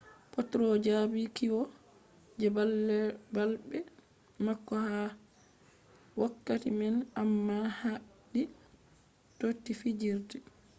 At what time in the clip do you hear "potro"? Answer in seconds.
0.33-0.65